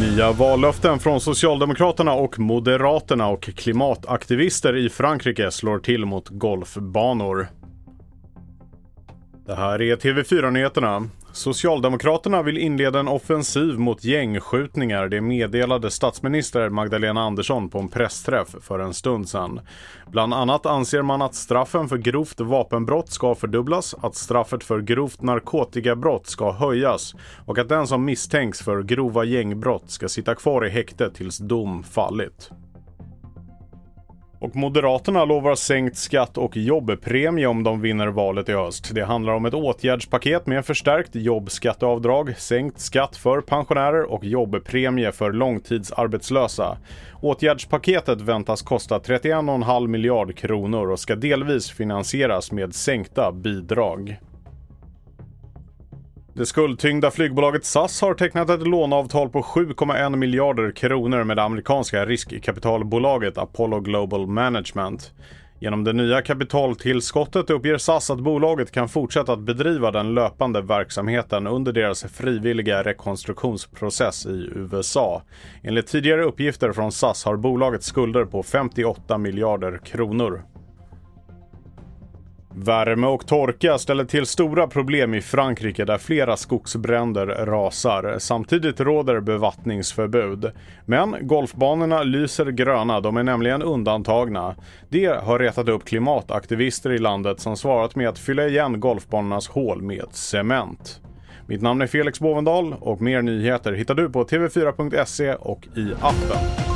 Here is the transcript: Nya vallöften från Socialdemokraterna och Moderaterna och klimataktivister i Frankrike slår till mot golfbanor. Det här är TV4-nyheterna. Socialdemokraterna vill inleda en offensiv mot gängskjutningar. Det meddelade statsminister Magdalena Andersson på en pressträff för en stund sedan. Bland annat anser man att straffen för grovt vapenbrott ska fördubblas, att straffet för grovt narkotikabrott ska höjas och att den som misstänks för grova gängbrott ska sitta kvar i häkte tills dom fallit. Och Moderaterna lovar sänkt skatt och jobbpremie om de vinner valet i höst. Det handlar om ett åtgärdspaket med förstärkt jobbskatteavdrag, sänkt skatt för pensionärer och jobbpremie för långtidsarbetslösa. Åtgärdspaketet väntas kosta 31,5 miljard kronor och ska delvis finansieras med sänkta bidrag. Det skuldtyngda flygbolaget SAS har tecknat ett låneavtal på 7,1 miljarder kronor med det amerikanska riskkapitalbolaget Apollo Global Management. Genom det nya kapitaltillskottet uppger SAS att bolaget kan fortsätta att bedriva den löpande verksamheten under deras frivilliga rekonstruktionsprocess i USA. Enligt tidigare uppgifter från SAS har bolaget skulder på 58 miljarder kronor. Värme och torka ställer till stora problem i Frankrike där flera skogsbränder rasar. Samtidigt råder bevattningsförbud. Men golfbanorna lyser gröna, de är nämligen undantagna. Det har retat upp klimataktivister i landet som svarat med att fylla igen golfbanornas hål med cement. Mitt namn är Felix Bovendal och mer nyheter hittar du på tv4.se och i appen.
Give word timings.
Nya 0.00 0.32
vallöften 0.32 0.98
från 0.98 1.20
Socialdemokraterna 1.20 2.12
och 2.12 2.38
Moderaterna 2.38 3.28
och 3.28 3.42
klimataktivister 3.42 4.76
i 4.76 4.88
Frankrike 4.88 5.50
slår 5.50 5.78
till 5.78 6.04
mot 6.04 6.28
golfbanor. 6.28 7.48
Det 9.46 9.54
här 9.54 9.82
är 9.82 9.96
TV4-nyheterna. 9.96 11.08
Socialdemokraterna 11.38 12.42
vill 12.42 12.58
inleda 12.58 13.00
en 13.00 13.08
offensiv 13.08 13.78
mot 13.78 14.04
gängskjutningar. 14.04 15.08
Det 15.08 15.20
meddelade 15.20 15.90
statsminister 15.90 16.68
Magdalena 16.68 17.20
Andersson 17.20 17.68
på 17.68 17.78
en 17.78 17.88
pressträff 17.88 18.48
för 18.60 18.78
en 18.78 18.94
stund 18.94 19.28
sedan. 19.28 19.60
Bland 20.10 20.34
annat 20.34 20.66
anser 20.66 21.02
man 21.02 21.22
att 21.22 21.34
straffen 21.34 21.88
för 21.88 21.96
grovt 21.96 22.40
vapenbrott 22.40 23.10
ska 23.10 23.34
fördubblas, 23.34 23.94
att 24.02 24.14
straffet 24.14 24.64
för 24.64 24.80
grovt 24.80 25.22
narkotikabrott 25.22 26.26
ska 26.26 26.52
höjas 26.52 27.14
och 27.46 27.58
att 27.58 27.68
den 27.68 27.86
som 27.86 28.04
misstänks 28.04 28.62
för 28.62 28.82
grova 28.82 29.24
gängbrott 29.24 29.90
ska 29.90 30.08
sitta 30.08 30.34
kvar 30.34 30.66
i 30.66 30.70
häkte 30.70 31.10
tills 31.10 31.38
dom 31.38 31.82
fallit. 31.82 32.50
Och 34.40 34.56
Moderaterna 34.56 35.24
lovar 35.24 35.54
sänkt 35.54 35.96
skatt 35.96 36.38
och 36.38 36.56
jobbpremie 36.56 37.46
om 37.46 37.62
de 37.62 37.80
vinner 37.80 38.06
valet 38.06 38.48
i 38.48 38.52
höst. 38.52 38.94
Det 38.94 39.04
handlar 39.04 39.32
om 39.32 39.44
ett 39.44 39.54
åtgärdspaket 39.54 40.46
med 40.46 40.66
förstärkt 40.66 41.14
jobbskatteavdrag, 41.14 42.34
sänkt 42.38 42.80
skatt 42.80 43.16
för 43.16 43.40
pensionärer 43.40 44.02
och 44.02 44.24
jobbpremie 44.24 45.12
för 45.12 45.32
långtidsarbetslösa. 45.32 46.78
Åtgärdspaketet 47.20 48.20
väntas 48.20 48.62
kosta 48.62 48.98
31,5 48.98 49.86
miljard 49.86 50.36
kronor 50.36 50.90
och 50.90 51.00
ska 51.00 51.16
delvis 51.16 51.70
finansieras 51.70 52.52
med 52.52 52.74
sänkta 52.74 53.32
bidrag. 53.32 54.18
Det 56.38 56.46
skuldtyngda 56.46 57.10
flygbolaget 57.10 57.64
SAS 57.64 58.00
har 58.00 58.14
tecknat 58.14 58.50
ett 58.50 58.66
låneavtal 58.66 59.28
på 59.28 59.42
7,1 59.42 60.16
miljarder 60.16 60.70
kronor 60.70 61.24
med 61.24 61.36
det 61.36 61.42
amerikanska 61.42 62.06
riskkapitalbolaget 62.06 63.38
Apollo 63.38 63.80
Global 63.80 64.26
Management. 64.26 65.12
Genom 65.60 65.84
det 65.84 65.92
nya 65.92 66.22
kapitaltillskottet 66.22 67.50
uppger 67.50 67.78
SAS 67.78 68.10
att 68.10 68.20
bolaget 68.20 68.70
kan 68.70 68.88
fortsätta 68.88 69.32
att 69.32 69.40
bedriva 69.40 69.90
den 69.90 70.14
löpande 70.14 70.60
verksamheten 70.60 71.46
under 71.46 71.72
deras 71.72 72.04
frivilliga 72.04 72.82
rekonstruktionsprocess 72.82 74.26
i 74.26 74.50
USA. 74.54 75.22
Enligt 75.62 75.86
tidigare 75.86 76.22
uppgifter 76.22 76.72
från 76.72 76.92
SAS 76.92 77.24
har 77.24 77.36
bolaget 77.36 77.82
skulder 77.82 78.24
på 78.24 78.42
58 78.42 79.18
miljarder 79.18 79.78
kronor. 79.84 80.42
Värme 82.64 83.06
och 83.06 83.26
torka 83.26 83.78
ställer 83.78 84.04
till 84.04 84.26
stora 84.26 84.66
problem 84.66 85.14
i 85.14 85.20
Frankrike 85.20 85.84
där 85.84 85.98
flera 85.98 86.36
skogsbränder 86.36 87.26
rasar. 87.26 88.16
Samtidigt 88.18 88.80
råder 88.80 89.20
bevattningsförbud. 89.20 90.50
Men 90.84 91.16
golfbanorna 91.20 92.02
lyser 92.02 92.46
gröna, 92.46 93.00
de 93.00 93.16
är 93.16 93.22
nämligen 93.22 93.62
undantagna. 93.62 94.54
Det 94.88 95.06
har 95.06 95.38
retat 95.38 95.68
upp 95.68 95.84
klimataktivister 95.84 96.90
i 96.90 96.98
landet 96.98 97.40
som 97.40 97.56
svarat 97.56 97.96
med 97.96 98.08
att 98.08 98.18
fylla 98.18 98.46
igen 98.46 98.80
golfbanornas 98.80 99.48
hål 99.48 99.82
med 99.82 100.06
cement. 100.10 101.00
Mitt 101.46 101.62
namn 101.62 101.82
är 101.82 101.86
Felix 101.86 102.20
Bovendal 102.20 102.74
och 102.80 103.00
mer 103.00 103.22
nyheter 103.22 103.72
hittar 103.72 103.94
du 103.94 104.10
på 104.10 104.24
tv4.se 104.24 105.34
och 105.34 105.68
i 105.76 105.92
appen. 106.00 106.67